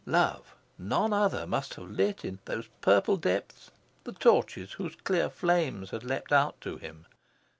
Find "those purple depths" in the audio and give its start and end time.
2.45-3.69